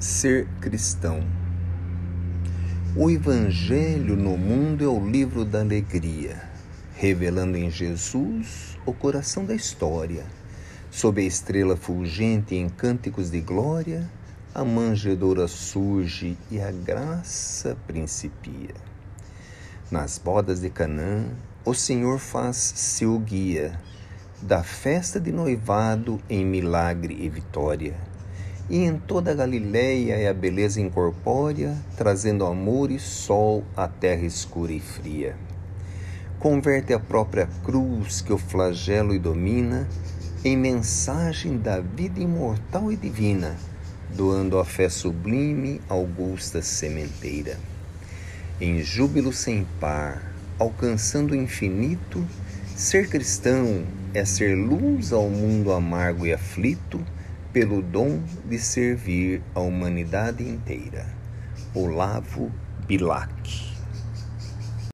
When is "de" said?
13.28-13.40, 20.60-20.70, 25.18-25.32, 58.44-58.58